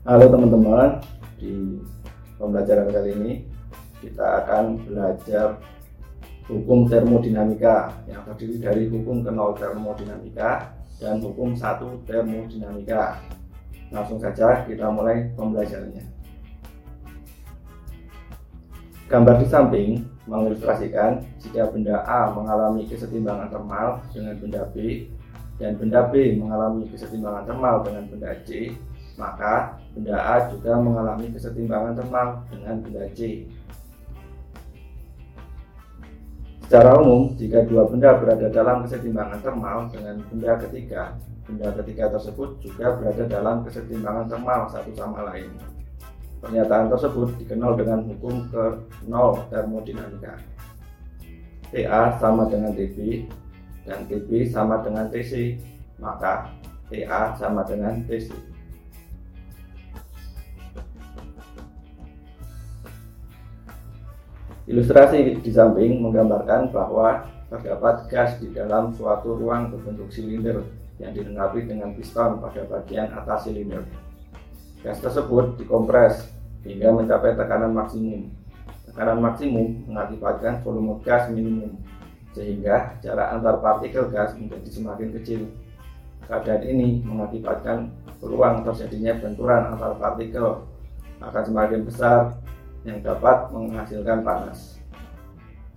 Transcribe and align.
Halo 0.00 0.32
teman-teman, 0.32 0.96
di 1.36 1.76
pembelajaran 2.40 2.88
kali 2.88 3.10
ini 3.20 3.32
kita 4.00 4.40
akan 4.40 4.80
belajar 4.88 5.60
hukum 6.48 6.88
termodinamika 6.88 7.92
yang 8.08 8.24
terdiri 8.24 8.56
dari 8.64 8.88
hukum 8.88 9.20
kenal 9.20 9.52
termodinamika 9.52 10.72
dan 10.96 11.20
hukum 11.20 11.52
satu 11.52 12.00
termodinamika. 12.08 13.20
Langsung 13.92 14.16
saja 14.16 14.64
kita 14.64 14.88
mulai 14.88 15.36
pembelajarannya. 15.36 16.08
Gambar 19.04 19.36
di 19.36 19.46
samping 19.52 19.88
mengilustrasikan 20.24 21.28
jika 21.44 21.68
benda 21.68 22.00
A 22.08 22.32
mengalami 22.32 22.88
kesetimbangan 22.88 23.52
termal 23.52 24.00
dengan 24.16 24.32
benda 24.40 24.64
B 24.64 25.12
dan 25.60 25.76
benda 25.76 26.08
B 26.08 26.40
mengalami 26.40 26.88
kesetimbangan 26.88 27.44
termal 27.44 27.84
dengan 27.84 28.08
benda 28.08 28.32
C, 28.48 28.72
maka 29.20 29.76
benda 29.92 30.16
A 30.16 30.48
juga 30.48 30.80
mengalami 30.80 31.28
kesetimbangan 31.36 32.00
termal 32.00 32.26
dengan 32.48 32.80
benda 32.80 33.04
C. 33.12 33.44
Secara 36.64 37.02
umum, 37.02 37.34
jika 37.34 37.66
dua 37.66 37.84
benda 37.90 38.14
berada 38.14 38.46
dalam 38.46 38.86
kesetimbangan 38.86 39.42
termal 39.42 39.90
dengan 39.90 40.22
benda 40.30 40.54
ketiga, 40.64 41.18
benda 41.42 41.74
ketiga 41.82 42.14
tersebut 42.14 42.62
juga 42.62 42.94
berada 42.94 43.26
dalam 43.26 43.66
kesetimbangan 43.66 44.30
termal 44.30 44.70
satu 44.70 44.94
sama 44.94 45.26
lain. 45.34 45.50
Pernyataan 46.40 46.88
tersebut 46.88 47.36
dikenal 47.42 47.76
dengan 47.76 48.06
hukum 48.06 48.48
ke 48.48 48.86
nol 49.10 49.44
termodinamika. 49.52 50.40
TA 51.74 52.16
sama 52.16 52.46
dengan 52.48 52.72
TB 52.72 53.28
dan 53.84 54.06
TB 54.06 54.48
sama 54.48 54.78
dengan 54.80 55.10
TC, 55.10 55.58
maka 55.98 56.54
TA 56.86 57.34
sama 57.34 57.66
dengan 57.66 57.98
TC. 58.06 58.30
Ilustrasi 64.68 65.40
di 65.40 65.50
samping 65.52 66.04
menggambarkan 66.04 66.68
bahwa 66.68 67.24
terdapat 67.48 68.06
gas 68.12 68.36
di 68.38 68.52
dalam 68.52 68.92
suatu 68.94 69.34
ruang 69.34 69.72
berbentuk 69.72 70.12
silinder 70.12 70.62
yang 71.00 71.16
dilengkapi 71.16 71.64
dengan 71.64 71.96
piston 71.96 72.38
pada 72.38 72.68
bagian 72.68 73.08
atas 73.16 73.48
silinder. 73.48 73.82
Gas 74.84 75.00
tersebut 75.00 75.56
dikompres 75.56 76.28
hingga 76.62 76.92
mencapai 76.92 77.34
tekanan 77.34 77.72
maksimum. 77.72 78.28
Tekanan 78.84 79.18
maksimum 79.24 79.88
mengakibatkan 79.88 80.60
volume 80.60 81.00
gas 81.00 81.26
minimum 81.32 81.80
sehingga 82.30 82.94
jarak 83.02 83.32
antar 83.34 83.58
partikel 83.58 84.06
gas 84.12 84.36
menjadi 84.36 84.70
semakin 84.70 85.08
kecil. 85.18 85.40
Keadaan 86.30 86.62
ini 86.62 87.02
mengakibatkan 87.02 87.90
peluang 88.22 88.62
terjadinya 88.62 89.18
benturan 89.18 89.74
antar 89.74 89.98
partikel 89.98 90.62
akan 91.18 91.42
semakin 91.42 91.80
besar 91.82 92.38
yang 92.86 92.98
dapat 93.04 93.52
menghasilkan 93.52 94.24
panas. 94.24 94.80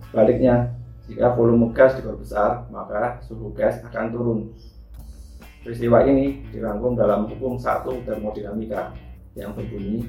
Sebaliknya, 0.08 0.72
jika 1.04 1.36
volume 1.36 1.74
gas 1.76 1.98
diperbesar, 2.00 2.70
maka 2.72 3.20
suhu 3.26 3.52
gas 3.52 3.82
akan 3.84 4.06
turun. 4.08 4.40
Peristiwa 5.64 6.04
ini 6.04 6.44
dirangkum 6.52 6.96
dalam 6.96 7.28
hukum 7.28 7.56
satu 7.56 7.96
termodinamika 8.04 8.92
yang 9.32 9.56
berbunyi 9.56 10.04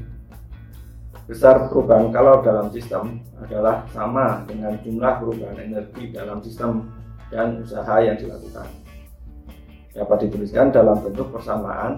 Besar 1.25 1.73
perubahan 1.73 2.13
kalor 2.13 2.45
dalam 2.45 2.69
sistem 2.69 3.17
adalah 3.41 3.81
sama 3.89 4.45
dengan 4.45 4.77
jumlah 4.77 5.17
perubahan 5.17 5.57
energi 5.57 6.13
dalam 6.13 6.37
sistem 6.45 6.85
dan 7.33 7.65
usaha 7.65 7.97
yang 7.97 8.13
dilakukan. 8.13 8.69
Dapat 9.97 10.29
dituliskan 10.29 10.69
dalam 10.69 11.01
bentuk 11.01 11.33
persamaan 11.33 11.97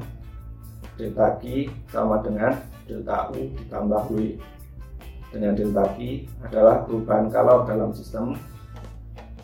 delta 0.95 1.35
Q 1.44 1.67
sama 1.91 2.23
dengan 2.23 2.55
delta 2.88 3.27
U 3.35 3.51
ditambah 3.51 4.01
W. 4.16 4.39
Dengan 5.27 5.53
delta 5.53 5.83
adalah 6.47 6.88
perubahan 6.88 7.27
kalor 7.27 7.67
dalam 7.67 7.91
sistem, 7.91 8.39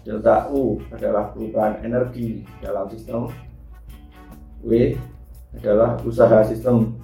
delta 0.08 0.48
U 0.52 0.80
adalah 0.96 1.36
perubahan 1.36 1.84
energi 1.84 2.48
dalam 2.64 2.88
sistem, 2.88 3.28
W 4.64 4.96
adalah 5.60 6.00
usaha 6.08 6.40
sistem 6.48 6.96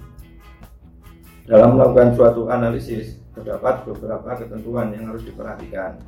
dalam 1.44 1.76
melakukan 1.76 2.16
suatu 2.16 2.48
analisis, 2.48 3.20
terdapat 3.36 3.84
beberapa 3.84 4.38
ketentuan 4.38 4.94
yang 4.96 5.12
harus 5.12 5.26
diperhatikan. 5.28 6.00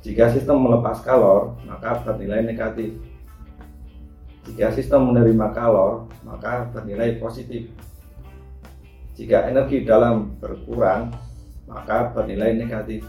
Jika 0.00 0.32
sistem 0.32 0.64
melepas 0.64 1.04
kalor, 1.04 1.58
maka 1.68 2.00
bernilai 2.02 2.40
negatif. 2.40 2.96
Jika 4.48 4.72
sistem 4.72 5.12
menerima 5.12 5.52
kalor, 5.52 6.08
maka 6.24 6.70
bernilai 6.72 7.20
positif. 7.20 7.68
Jika 9.18 9.50
energi 9.50 9.82
dalam 9.82 10.38
berkurang, 10.38 11.10
maka 11.66 12.14
bernilai 12.14 12.54
negatif. 12.54 13.02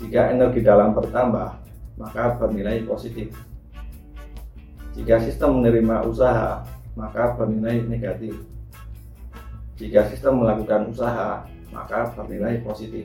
Jika 0.00 0.32
energi 0.32 0.64
dalam 0.64 0.96
bertambah, 0.96 1.60
maka 2.00 2.40
bernilai 2.40 2.80
positif. 2.88 3.36
Jika 4.96 5.20
sistem 5.20 5.60
menerima 5.60 6.00
usaha, 6.08 6.64
maka 6.96 7.36
bernilai 7.36 7.84
negatif. 7.84 8.40
Jika 9.76 10.08
sistem 10.08 10.40
melakukan 10.40 10.96
usaha, 10.96 11.44
maka 11.68 12.08
bernilai 12.16 12.64
positif. 12.64 13.04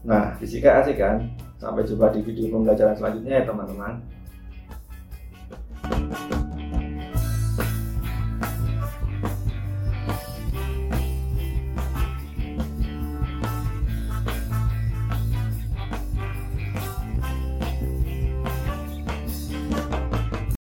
Nah, 0.00 0.32
disika 0.40 0.80
asik 0.80 0.96
kan? 0.96 1.28
Sampai 1.60 1.84
jumpa 1.84 2.08
di 2.08 2.24
video 2.24 2.56
pembelajaran 2.56 2.96
selanjutnya 2.96 3.40
ya 3.40 3.44
teman-teman. 3.44 4.00